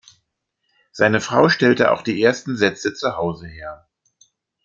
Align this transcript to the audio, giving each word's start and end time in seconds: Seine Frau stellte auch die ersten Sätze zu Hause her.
Seine 0.91 1.21
Frau 1.21 1.47
stellte 1.47 1.91
auch 1.91 2.01
die 2.01 2.19
ersten 2.23 2.57
Sätze 2.57 2.95
zu 2.95 3.17
Hause 3.17 3.45
her. 3.45 3.87